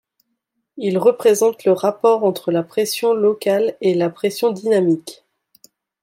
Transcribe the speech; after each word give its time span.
Il 0.77 0.97
représente 0.97 1.63
le 1.63 1.73
rapport 1.73 2.23
entre 2.23 2.51
la 2.51 2.63
pression 2.63 3.13
locale 3.13 3.77
et 3.81 3.93
la 3.93 4.09
pression 4.09 4.51
dynamique. 4.51 5.23